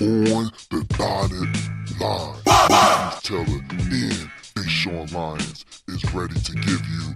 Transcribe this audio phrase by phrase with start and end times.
[0.00, 2.34] on the dotted line.
[2.68, 7.14] News Teller and Deshaun Lyons is ready to give you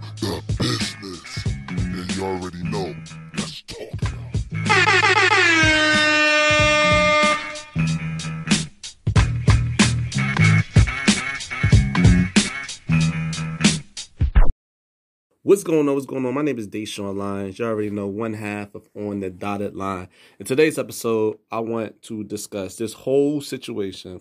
[15.69, 15.93] going on?
[15.93, 16.33] What's going on?
[16.33, 17.59] My name is Deshaun Lyons.
[17.59, 20.07] You already know one half of On the Dotted Line.
[20.39, 24.19] In today's episode, I want to discuss this whole situation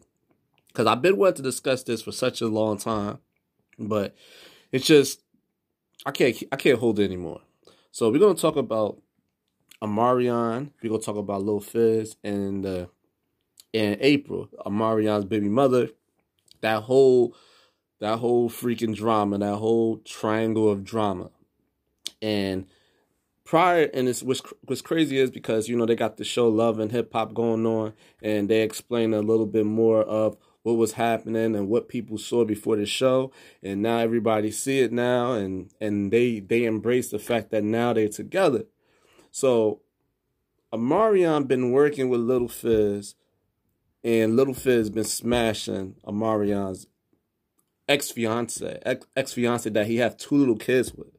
[0.67, 3.21] because I've been wanting to discuss this for such a long time,
[3.79, 4.15] but
[4.73, 5.23] it's just
[6.05, 7.41] I can't I can't hold it anymore.
[7.93, 9.01] So we're gonna talk about
[9.83, 10.73] Omarion.
[10.83, 12.87] We're gonna talk about Lil Fizz and uh,
[13.73, 15.89] in April, Omarion's baby mother.
[16.61, 17.35] That whole
[18.01, 21.31] that whole freaking drama, that whole triangle of drama.
[22.21, 22.67] And
[23.45, 24.43] prior, and it's what's,
[24.83, 27.95] crazy is because, you know, they got the show Love and Hip Hop going on,
[28.23, 32.45] and they explain a little bit more of what was happening and what people saw
[32.45, 33.33] before the show.
[33.63, 37.93] And now everybody see it now, and, and they, they embrace the fact that now
[37.93, 38.65] they're together.
[39.31, 39.81] So,
[40.73, 43.15] Omarion been working with Little Fizz,
[44.05, 46.87] and Little Fizz been smashing Omarion's
[47.89, 48.79] ex fiance,
[49.17, 51.18] ex fiance that he have two little kids with.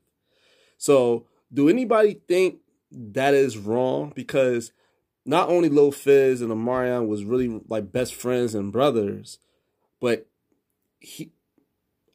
[0.80, 2.60] So, do anybody think
[2.92, 4.14] that is wrong?
[4.16, 4.72] Because
[5.26, 9.38] not only Lil Fizz and Omarion was really like best friends and brothers,
[10.00, 10.26] but
[11.00, 11.32] he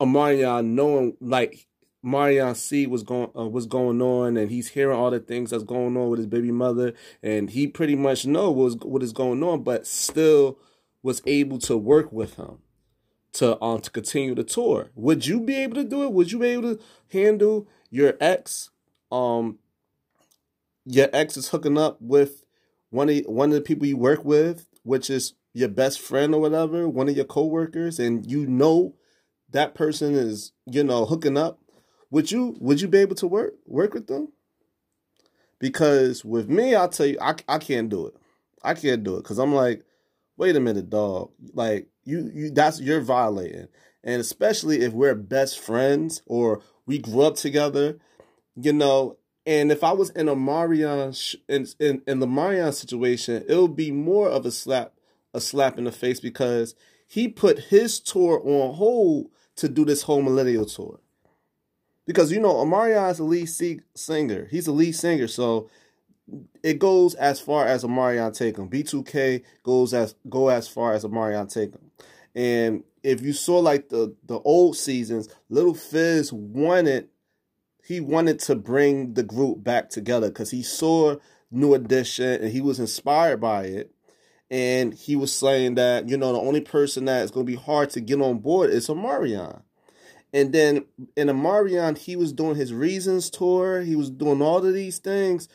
[0.00, 1.68] Omarion knowing like
[2.02, 5.64] Marion C was going uh, what's going on, and he's hearing all the things that's
[5.64, 9.42] going on with his baby mother, and he pretty much know what what is going
[9.42, 10.58] on, but still
[11.02, 12.58] was able to work with him
[13.34, 14.90] to um to continue the tour.
[14.94, 16.12] Would you be able to do it?
[16.12, 18.70] Would you be able to handle your ex?
[19.12, 19.58] Um,
[20.84, 22.44] your ex is hooking up with
[22.90, 26.40] one of one of the people you work with, which is your best friend or
[26.40, 28.96] whatever, one of your coworkers, and you know
[29.50, 31.60] that person is you know hooking up.
[32.10, 34.32] Would you would you be able to work work with them?
[35.60, 38.14] Because with me, I'll tell you, I I can't do it.
[38.62, 39.84] I can't do it because I'm like,
[40.36, 41.30] wait a minute, dog.
[41.52, 43.68] Like you you that's you're violating.
[44.02, 47.98] And especially if we're best friends or we grew up together,
[48.56, 51.12] you know, and if I was in a Marion
[51.48, 54.94] in, in in the Marion situation, it would be more of a slap
[55.34, 56.74] a slap in the face because
[57.06, 61.00] he put his tour on hold to do this whole millennial tour.
[62.06, 63.48] Because you know, Omarion is a lead
[63.94, 64.48] singer.
[64.50, 65.68] He's a lead singer, so
[66.62, 68.68] it goes as far as Omarion take him.
[68.68, 71.83] B2K goes as go as far as Omarion take him.
[72.34, 77.08] And if you saw like the the old seasons, Little Fizz wanted
[77.86, 81.16] he wanted to bring the group back together because he saw
[81.50, 83.90] New Edition and he was inspired by it.
[84.50, 87.58] And he was saying that, you know, the only person that is going to be
[87.58, 89.62] hard to get on board is Omarion.
[90.32, 90.84] And then
[91.16, 93.82] in Omarion, he was doing his Reasons tour.
[93.82, 95.48] He was doing all of these things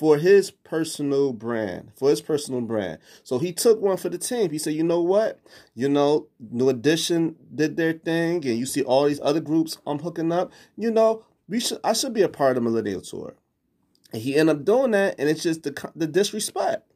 [0.00, 2.98] for his personal brand, for his personal brand.
[3.22, 4.50] So he took one for the team.
[4.50, 5.38] He said, you know what?
[5.74, 9.98] You know, New Edition did their thing, and you see all these other groups I'm
[9.98, 10.52] hooking up.
[10.74, 13.34] You know, we should I should be a part of the Millennial Tour.
[14.10, 16.90] And he ended up doing that, and it's just the the disrespect.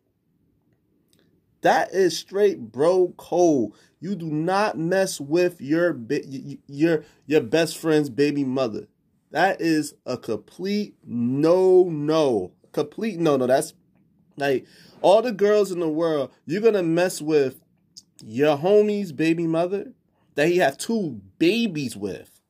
[1.60, 3.72] That is straight bro code.
[4.00, 6.00] You do not mess with your
[6.68, 8.86] your your best friend's baby mother.
[9.30, 12.52] That is a complete no no.
[12.74, 13.46] Complete no no.
[13.46, 13.72] That's
[14.36, 14.66] like
[15.00, 16.30] all the girls in the world.
[16.44, 17.60] You're gonna mess with
[18.22, 19.92] your homie's baby mother
[20.34, 22.40] that he had two babies with.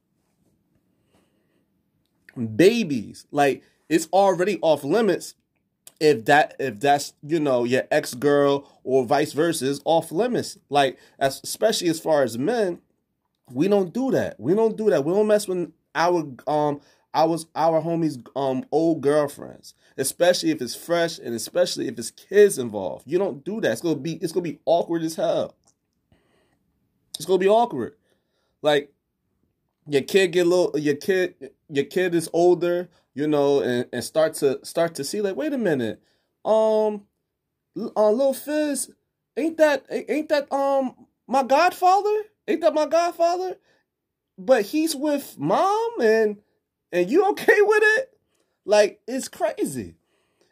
[2.56, 3.26] Babies.
[3.30, 5.34] Like it's already off limits
[6.00, 10.58] if that if that's you know your ex girl or vice versa is off limits.
[10.70, 12.80] Like as, especially as far as men,
[13.52, 14.41] we don't do that.
[14.41, 15.04] We don't do that.
[15.04, 16.80] We don't mess with our um
[17.14, 22.59] our our homies um old girlfriends, especially if it's fresh and especially if it's kids
[22.59, 23.04] involved.
[23.06, 23.72] You don't do that.
[23.72, 25.54] It's gonna be it's gonna be awkward as hell.
[27.16, 27.94] It's gonna be awkward.
[28.62, 28.92] Like
[29.86, 34.04] your kid get a little your kid your kid is older you know, and, and
[34.04, 36.03] start to start to see like, wait a minute,
[36.44, 37.03] um,
[37.77, 38.91] uh, little Fizz,
[39.36, 40.94] ain't that ain't that um
[41.27, 42.22] my godfather?
[42.47, 43.56] Ain't that my godfather?
[44.36, 46.39] But he's with mom and
[46.94, 48.18] and you okay with it?
[48.64, 49.96] Like it's crazy.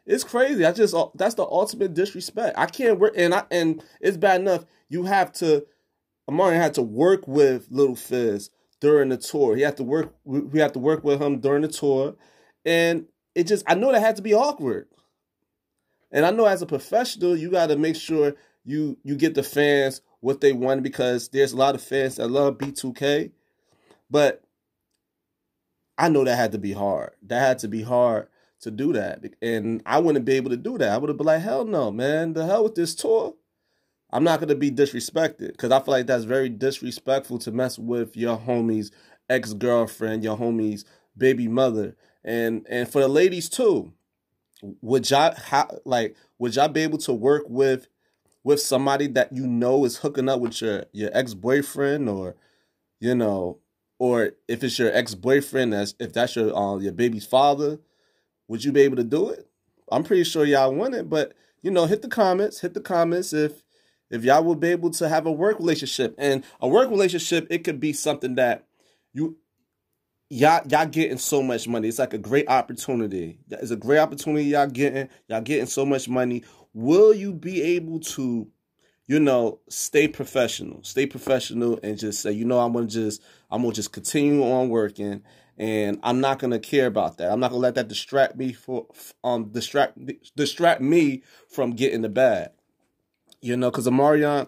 [0.05, 0.65] It's crazy.
[0.65, 2.57] I just uh, that's the ultimate disrespect.
[2.57, 5.65] I can't work and I and it's bad enough you have to
[6.29, 9.55] Amari had to work with Little Fizz during the tour.
[9.55, 12.15] He had to work we have to work with him during the tour
[12.65, 14.87] and it just, I know that had to be awkward.
[16.11, 19.43] And I know as a professional, you got to make sure you you get the
[19.43, 23.31] fans what they want because there's a lot of fans that love B2K,
[24.09, 24.42] but
[25.97, 27.11] I know that had to be hard.
[27.23, 28.27] That had to be hard
[28.61, 30.89] to do that, and I wouldn't be able to do that.
[30.89, 33.35] I would have been like, hell no, man, the hell with this tour.
[34.11, 38.15] I'm not gonna be disrespected because I feel like that's very disrespectful to mess with
[38.15, 38.91] your homie's
[39.29, 40.85] ex girlfriend, your homie's
[41.17, 43.91] baby mother, and and for the ladies too.
[44.81, 47.87] Would y'all how like would y'all be able to work with
[48.43, 52.35] with somebody that you know is hooking up with your your ex boyfriend or
[52.99, 53.59] you know
[53.99, 57.79] or if it's your ex boyfriend that's if that's your uh, your baby's father,
[58.47, 59.47] would you be able to do it?
[59.91, 63.33] I'm pretty sure y'all want it, but you know, hit the comments, hit the comments
[63.33, 63.63] if
[64.09, 66.13] if y'all will be able to have a work relationship.
[66.17, 68.67] And a work relationship, it could be something that
[69.13, 69.37] you
[70.29, 71.87] y'all y'all getting so much money.
[71.87, 73.39] It's like a great opportunity.
[73.49, 75.09] It's a great opportunity y'all getting.
[75.27, 76.43] Y'all getting so much money.
[76.73, 78.47] Will you be able to,
[79.07, 80.83] you know, stay professional?
[80.83, 83.21] Stay professional and just say, you know, I'm gonna just
[83.51, 85.23] I'm gonna just continue on working
[85.57, 87.31] and I'm not gonna care about that.
[87.31, 88.87] I'm not gonna let that distract me for
[89.23, 89.97] um distract
[90.35, 92.49] distract me from getting the bag.
[93.41, 94.47] You know, because Omarion,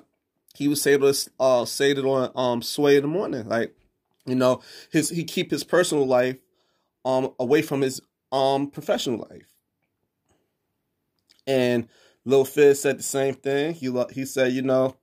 [0.56, 3.50] he was able to uh, say it on um, Sway in the morning.
[3.50, 3.76] Like,
[4.26, 6.38] you know, his he keep his personal life
[7.04, 9.52] um away from his um professional life.
[11.46, 11.88] And
[12.26, 13.74] Lil Fizz said the same thing.
[13.74, 14.96] He he said, you know,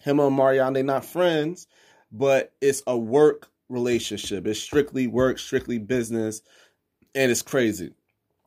[0.00, 1.66] him and Marion, they not friends,
[2.12, 4.46] but it's a work relationship.
[4.46, 6.40] It's strictly work, strictly business,
[7.14, 7.92] and it's crazy.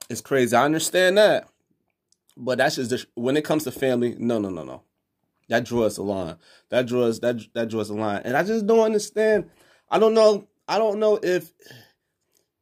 [0.09, 0.55] It's crazy.
[0.55, 1.47] I understand that,
[2.37, 4.15] but that's just when it comes to family.
[4.17, 4.83] No, no, no, no.
[5.49, 6.37] That draws a line.
[6.69, 8.21] That draws that that draws a line.
[8.23, 9.49] And I just don't understand.
[9.89, 10.47] I don't know.
[10.67, 11.51] I don't know if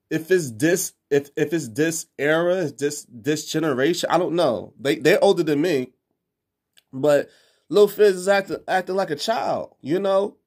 [0.09, 4.09] if it's this if if it's this era, this this generation.
[4.11, 4.73] I don't know.
[4.79, 5.93] They they're older than me,
[6.93, 7.29] but
[7.69, 9.75] Lil Fizz is acting acting like a child.
[9.81, 10.37] You know,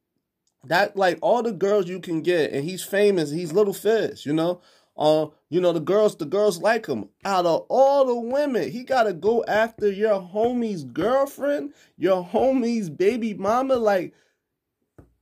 [0.64, 3.30] that like all the girls you can get, and he's famous.
[3.30, 4.24] He's Little Fizz.
[4.24, 4.60] You know,
[4.96, 7.08] uh, you know, the girls, the girls like him.
[7.24, 13.34] Out of all the women, he gotta go after your homie's girlfriend, your homie's baby
[13.34, 13.76] mama.
[13.76, 14.14] Like,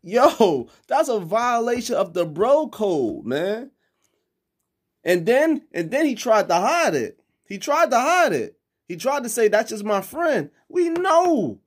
[0.02, 3.70] yo, that's a violation of the bro code, man.
[5.04, 7.18] And then, and then he tried to hide it.
[7.44, 8.58] He tried to hide it.
[8.86, 10.50] He tried to say that's just my friend.
[10.68, 11.60] We know.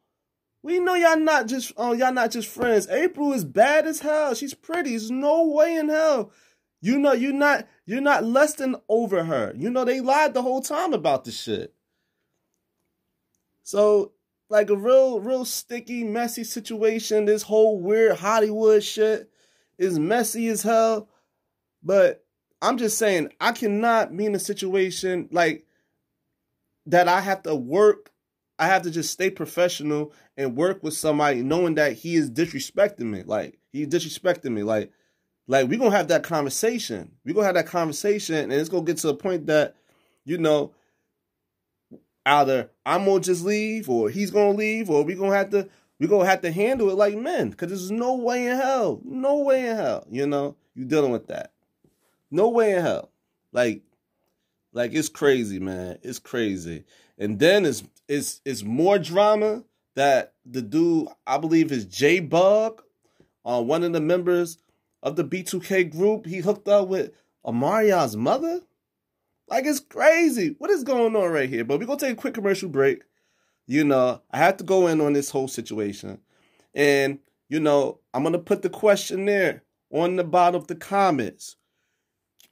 [0.61, 2.87] We know y'all not just oh y'all not just friends.
[2.87, 4.33] April is bad as hell.
[4.33, 4.91] She's pretty.
[4.91, 6.31] There's no way in hell
[6.83, 9.53] you know, you're not you're not lusting over her.
[9.57, 11.73] You know, they lied the whole time about this shit.
[13.63, 14.11] So,
[14.49, 17.23] like a real, real sticky, messy situation.
[17.23, 19.29] This whole weird Hollywood shit
[19.77, 21.07] is messy as hell.
[21.81, 22.22] But
[22.63, 25.65] I'm just saying, I cannot be in a situation like
[26.85, 27.09] that.
[27.09, 28.11] I have to work.
[28.57, 33.07] I have to just stay professional and work with somebody knowing that he is disrespecting
[33.07, 33.23] me.
[33.23, 34.63] Like, he's disrespecting me.
[34.63, 34.91] Like,
[35.45, 37.11] like we're gonna have that conversation.
[37.25, 39.75] We're gonna have that conversation, and it's gonna get to a point that,
[40.23, 40.73] you know,
[42.25, 45.67] either I'm gonna just leave or he's gonna leave, or we're gonna have to
[45.99, 47.51] we're gonna have to handle it like men.
[47.51, 49.01] Cause there's no way in hell.
[49.03, 51.51] No way in hell, you know, you dealing with that.
[52.33, 53.11] No way in hell.
[53.51, 53.83] Like
[54.73, 55.99] like it's crazy, man.
[56.01, 56.83] It's crazy.
[57.17, 59.63] And then it's it's it's more drama
[59.95, 62.79] that the dude, I believe is J-Boog,
[63.45, 64.57] uh, one of the members
[65.03, 67.11] of the B2K group, he hooked up with
[67.45, 68.61] Amaria's mother?
[69.47, 70.55] Like, it's crazy.
[70.57, 71.63] What is going on right here?
[71.63, 73.03] But we're to take a quick commercial break.
[73.67, 76.19] You know, I have to go in on this whole situation.
[76.73, 77.19] And,
[77.49, 81.57] you know, I'm to put the question there on the bottom of the comments.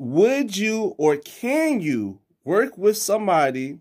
[0.02, 3.78] Would you or can you work with somebody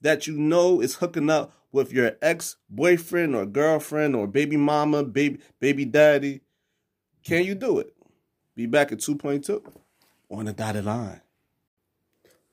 [0.00, 5.02] that you know is hooking up with your ex boyfriend or girlfriend or baby mama,
[5.02, 6.42] baby baby daddy?
[7.24, 7.92] Can you do it?
[8.54, 9.60] Be back at 2.2
[10.30, 11.20] on the dotted line.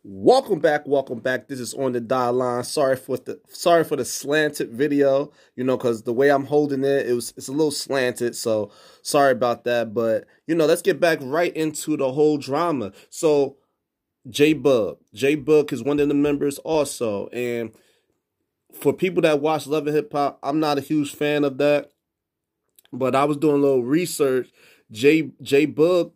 [0.06, 1.48] Welcome back, welcome back.
[1.48, 2.66] This is on the dial line.
[2.66, 6.84] Sorry for the sorry for the slanted video, you know, because the way I'm holding
[6.84, 8.36] it, it was it's a little slanted.
[8.36, 8.70] So
[9.02, 9.94] sorry about that.
[9.94, 12.92] But you know, let's get back right into the whole drama.
[13.10, 13.56] So
[14.28, 14.98] J-Boog.
[15.14, 17.28] J Bug is one of the members also.
[17.28, 17.72] And
[18.74, 21.92] for people that watch Love and Hip Hop, I'm not a huge fan of that.
[22.92, 24.50] But I was doing a little research
[24.92, 26.12] J J Bug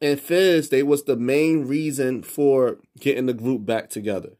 [0.00, 4.30] and Fizz, they was the main reason for getting the group back together.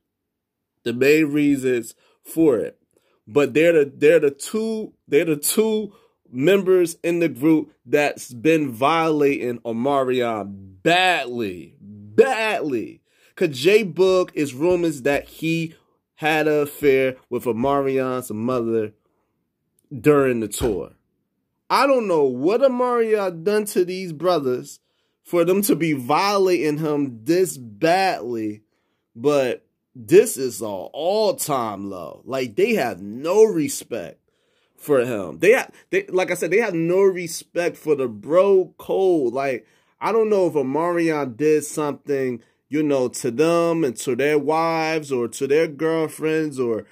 [0.85, 2.79] The main reasons for it.
[3.27, 5.93] But they're the they're the two they're the two
[6.31, 11.75] members in the group that's been violating Omarion badly.
[11.81, 13.03] Badly.
[13.35, 15.75] Cause J-Boog is rumors that he
[16.17, 18.93] had an affair with Omarion's mother
[20.01, 20.93] during the tour.
[21.71, 24.81] I don't know what Omarion done to these brothers
[25.29, 28.63] for them to be violating him this badly,
[29.15, 29.63] but
[29.95, 32.23] this is an all-time low.
[32.25, 34.21] Like they have no respect
[34.79, 35.41] for him.
[35.41, 39.35] They have they like I said, they have no respect for the bro code.
[39.35, 39.67] Like
[40.01, 45.13] I don't know if Omarion did something, you know, to them and to their wives
[45.13, 46.87] or to their girlfriends or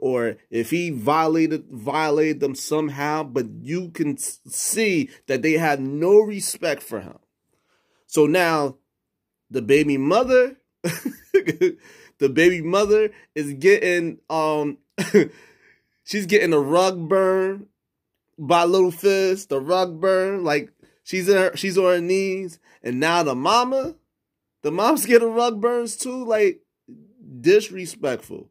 [0.00, 6.18] or if he violated violated them somehow, but you can see that they had no
[6.18, 7.18] respect for him.
[8.06, 8.76] So now
[9.50, 14.78] the baby mother the baby mother is getting um
[16.04, 17.66] she's getting a rug burn
[18.38, 20.70] by Little Fizz, the rug burn, like
[21.02, 23.94] she's in her she's on her knees, and now the mama,
[24.62, 26.60] the mom's getting rug burns too, like
[27.40, 28.50] disrespectful.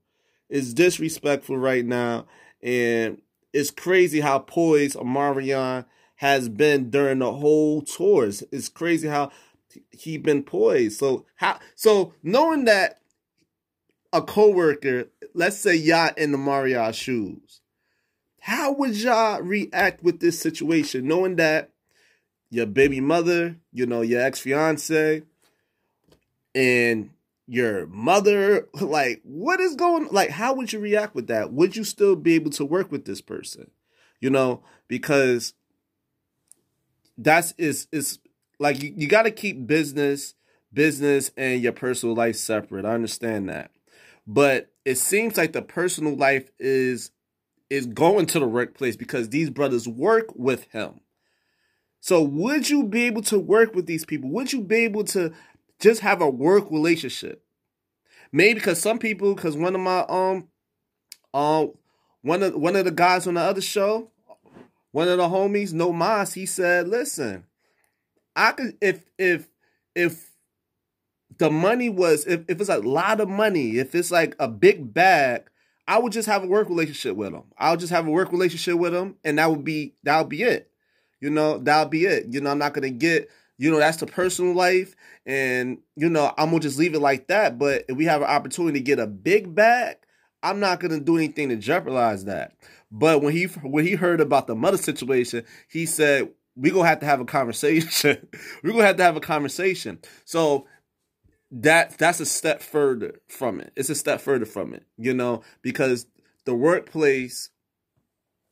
[0.50, 2.26] It's disrespectful right now,
[2.62, 3.22] and
[3.54, 5.86] it's crazy how poised Omarion
[6.18, 8.44] has been during the whole tours.
[8.52, 9.32] It's crazy how
[9.92, 11.00] he been poised.
[11.00, 13.00] So how so knowing that
[14.14, 17.62] a coworker, let's say y'all in the Mario shoes,
[18.40, 21.72] how would y'all react with this situation, knowing that
[22.50, 25.24] your baby mother, you know, your ex fiance,
[26.54, 27.10] and
[27.48, 30.08] your mother, like, what is going?
[30.12, 31.52] Like, how would you react with that?
[31.52, 33.72] Would you still be able to work with this person?
[34.20, 35.54] You know, because
[37.18, 38.20] that's is is
[38.60, 40.36] like you, you got to keep business
[40.76, 42.86] business and your personal life separate.
[42.86, 43.72] I understand that.
[44.28, 47.12] But it seems like the personal life is
[47.70, 51.00] is going to the workplace because these brothers work with him.
[52.00, 54.30] So would you be able to work with these people?
[54.30, 55.34] Would you be able to
[55.80, 57.44] just have a work relationship?
[58.32, 60.48] Maybe because some people, because one of my um
[61.34, 61.72] um
[62.22, 64.12] one of one of the guys on the other show,
[64.92, 67.46] one of the homies, no mas, he said, listen,
[68.36, 69.48] I could if if
[69.96, 70.32] if
[71.38, 74.94] the money was if, if it's a lot of money, if it's like a big
[74.94, 75.50] bag,
[75.88, 77.44] I would just have a work relationship with him.
[77.58, 80.44] I'll just have a work relationship with him, and that would be that would be
[80.44, 80.72] it.
[81.22, 82.28] You know, that'll be it.
[82.30, 86.34] You know, I'm not gonna get, you know, that's the personal life, and you know,
[86.38, 87.58] I'm gonna just leave it like that.
[87.58, 89.98] But if we have an opportunity to get a big bag,
[90.44, 92.54] I'm not gonna do anything to jeopardize that.
[92.92, 97.00] But when he when he heard about the mother situation, he said, We're gonna have
[97.00, 98.28] to have a conversation.
[98.64, 100.00] We're gonna have to have a conversation.
[100.24, 100.68] So
[101.52, 103.72] that that's a step further from it.
[103.76, 106.08] It's a step further from it, you know, because
[106.46, 107.50] the workplace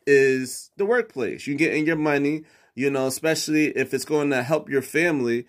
[0.06, 1.48] is the workplace.
[1.48, 2.44] You get in your money,
[2.76, 5.46] you know, especially if it's going to help your family.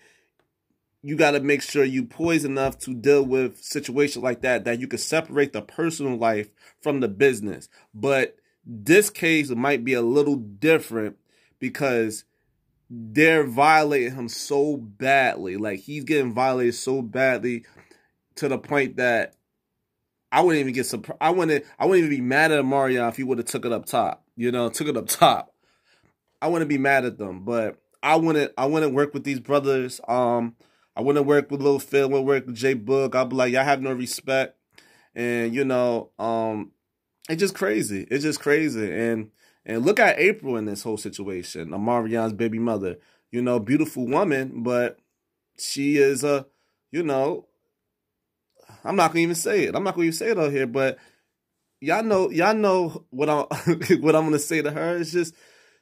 [1.01, 4.79] You got to make sure you poise enough to deal with situations like that that
[4.79, 6.49] you can separate the personal life
[6.81, 7.69] from the business.
[7.93, 11.17] But this case might be a little different
[11.59, 12.25] because
[12.89, 15.57] they're violating him so badly.
[15.57, 17.65] Like he's getting violated so badly
[18.35, 19.35] to the point that
[20.31, 21.17] I wouldn't even get surprised.
[21.21, 21.65] I wouldn't.
[21.79, 24.23] I wouldn't even be mad at Mario if he would have took it up top.
[24.35, 25.53] You know, took it up top.
[26.41, 28.51] I wouldn't be mad at them, but I wouldn't.
[28.57, 30.01] I wouldn't work with these brothers.
[30.07, 30.55] Um,
[30.95, 32.03] I wouldn't work with Lil Phil.
[32.03, 33.15] I wouldn't work with J-Boog.
[33.15, 34.57] I'd be like, y'all have no respect,
[35.15, 36.71] and you know, um,
[37.29, 38.05] it's just crazy.
[38.11, 39.31] It's just crazy, and
[39.65, 42.97] and look at April in this whole situation, Omarion's baby mother.
[43.31, 44.99] You know, beautiful woman, but
[45.57, 46.45] she is a,
[46.91, 47.47] you know,
[48.83, 49.75] I'm not gonna even say it.
[49.75, 50.97] I'm not gonna even say it out here, but
[51.81, 53.45] y'all know, y'all know what I'm,
[54.01, 54.97] what I'm gonna say to her.
[54.97, 55.33] It's just,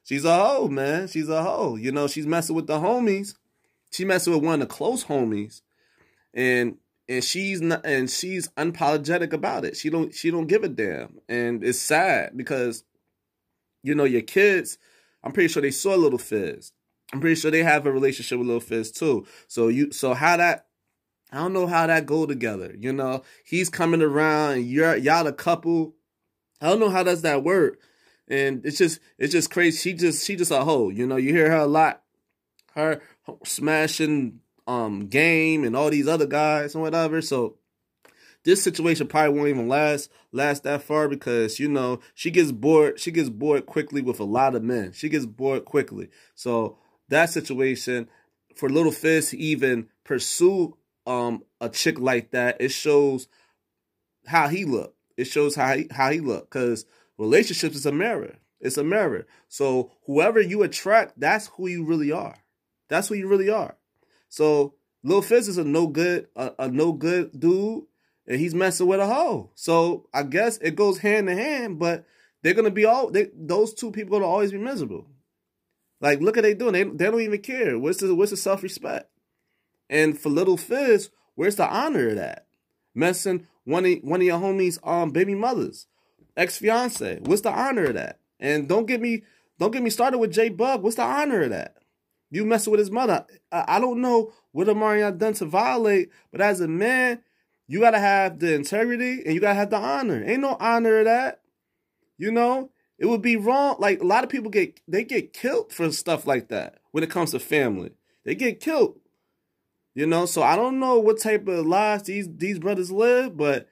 [0.04, 1.08] she's a hoe, man.
[1.08, 1.76] She's a hoe.
[1.76, 3.36] You know, she's messing with the homies.
[3.92, 5.62] She messing with one of the close homies,
[6.34, 9.76] and and she's not, and she's unapologetic about it.
[9.76, 12.84] She don't, she don't give a damn, and it's sad because
[13.84, 14.78] you know, your kids,
[15.24, 16.72] I'm pretty sure they saw Little Fizz.
[17.14, 19.28] I'm pretty sure they have a relationship with Little Fizz too.
[19.48, 20.66] So you so how that
[21.32, 22.74] I don't know how that go together.
[22.78, 25.96] You know, he's coming around and you're y'all a couple.
[26.62, 27.80] I don't know how does that work.
[28.28, 29.78] And it's just it's just crazy.
[29.78, 30.90] She just she just a hoe.
[30.90, 32.02] You know, you hear her a lot.
[32.74, 33.02] Her
[33.46, 37.22] smashing um game and all these other guys and whatever.
[37.22, 37.58] So
[38.44, 43.00] this situation probably won't even last last that far because you know she gets bored.
[43.00, 44.92] She gets bored quickly with a lot of men.
[44.92, 46.10] She gets bored quickly.
[46.36, 46.78] So
[47.10, 48.10] that situation
[48.56, 53.28] for Little Fizz even pursue um a chick like that, it shows
[54.26, 54.96] how he look.
[55.16, 56.86] It shows how he, how he look because
[57.18, 58.38] relationships is a mirror.
[58.60, 59.28] It's a mirror.
[59.48, 62.36] So whoever you attract, that's who you really are.
[62.90, 63.78] That's who you really are.
[64.30, 67.84] So Lil Fizz is a no good, a, a no good dude
[68.28, 69.52] and he's messing with a hoe.
[69.56, 72.06] So I guess it goes hand in hand, but
[72.42, 75.08] they're gonna be all they, those two people gonna always be miserable.
[76.02, 76.74] Like, look at they doing.
[76.74, 77.80] They they don't even care.
[77.80, 79.10] What's the what's the self respect?
[79.90, 82.48] And for little Fizz, where's the honor of that?
[82.94, 85.88] Messing one of one of your homies' um baby mothers,
[86.36, 87.20] ex fiance.
[87.24, 88.20] What's the honor of that?
[88.40, 89.24] And don't get me
[89.60, 90.82] don't get me started with J-Boog.
[90.82, 91.78] What's the honor of that?
[92.32, 93.26] You messing with his mother.
[93.52, 97.22] I, I don't know what Omarion done to violate, but as a man,
[97.74, 100.24] you gotta have the integrity and you gotta have the honor.
[100.24, 101.42] Ain't no honor of that.
[102.20, 103.78] You know, it would be wrong.
[103.80, 107.10] Like a lot of people get they get killed for stuff like that when it
[107.10, 107.90] comes to family.
[108.26, 109.00] They get killed.
[109.96, 113.68] You know, so I don't know what type of lives these these brothers live, but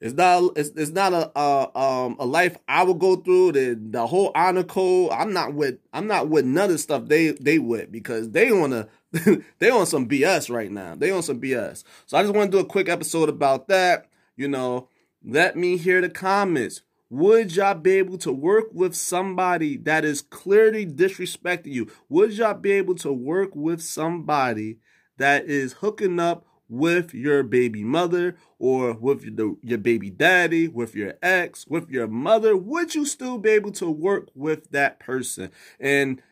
[0.00, 3.78] it's not it's, it's not a, a um a life I would go through the
[3.78, 5.12] the whole honor code.
[5.12, 8.50] I'm not with I'm not with none of the stuff they they with because they
[8.50, 8.88] wanna
[9.58, 10.94] they on some BS right now.
[10.94, 11.84] They on some BS.
[12.06, 14.06] So I just want to do a quick episode about that.
[14.36, 14.88] You know,
[15.22, 16.80] let me hear the comments.
[17.10, 21.90] Would y'all be able to work with somebody that is clearly disrespecting you?
[22.08, 24.78] Would y'all be able to work with somebody
[25.18, 30.94] that is hooking up with your baby mother or with your, your baby daddy, with
[30.94, 32.56] your ex, with your mother?
[32.56, 35.50] Would you still be able to work with that person?
[35.78, 36.22] And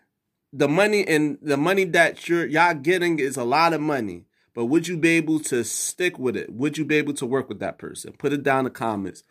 [0.52, 4.24] the money and the money that you're y'all getting is a lot of money.
[4.54, 6.52] But would you be able to stick with it?
[6.52, 8.14] Would you be able to work with that person?
[8.18, 9.22] Put it down in the comments.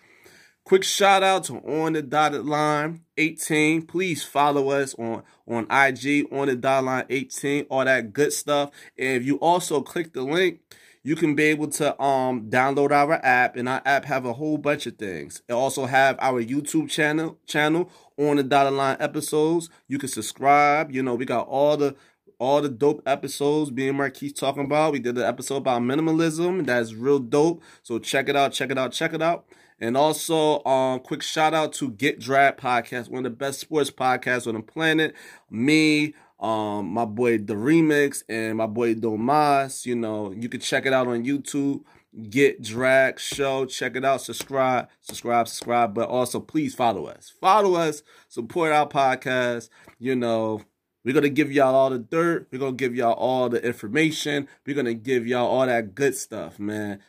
[0.67, 3.83] Quick shout out to On the Dotted Line 18.
[3.83, 8.71] Please follow us on, on IG, On the Dotted Line 18, all that good stuff.
[8.97, 10.59] And if you also click the link,
[11.07, 14.57] you can be able to um download our app and our app have a whole
[14.57, 19.69] bunch of things it also have our youtube channel channel on the dotted line episodes
[19.87, 21.95] you can subscribe you know we got all the
[22.39, 24.93] all the dope episodes being Marquise talking about.
[24.93, 26.67] We did an episode about minimalism.
[26.67, 27.63] That's real dope.
[27.81, 29.47] So check it out, check it out, check it out.
[29.79, 33.91] And also, um, quick shout out to Get Draft Podcast, one of the best sports
[33.91, 35.15] podcasts on the planet.
[35.49, 39.85] Me, um, my boy The Remix, and my boy Domas.
[39.85, 41.83] You know, you can check it out on YouTube.
[42.29, 43.65] Get Drag Show.
[43.65, 44.21] Check it out.
[44.21, 45.93] Subscribe, subscribe, subscribe.
[45.93, 47.33] But also, please follow us.
[47.41, 48.01] Follow us.
[48.27, 49.69] Support our podcast.
[49.99, 50.61] You know,
[51.03, 52.47] we're going to give y'all all the dirt.
[52.51, 54.47] We're going to give y'all all the information.
[54.65, 56.99] We're going to give y'all all that good stuff, man.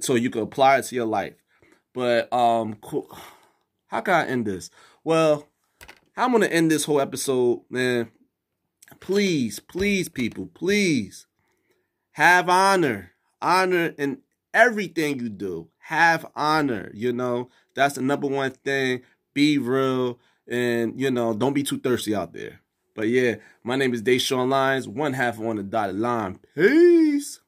[0.00, 1.34] So you can apply it to your life.
[1.94, 2.76] But um,
[3.88, 4.70] how can I end this?
[5.02, 5.48] Well,
[6.16, 8.10] I'm gonna end this whole episode, man.
[9.00, 11.26] Please, please, people, please
[12.12, 14.18] have honor, honor in
[14.52, 15.68] everything you do.
[15.78, 16.90] Have honor.
[16.92, 19.02] You know that's the number one thing.
[19.34, 22.60] Be real, and you know don't be too thirsty out there.
[22.94, 26.40] But yeah, my name is Deshaun Lyons, one half on the dotted line.
[26.54, 27.40] Peace.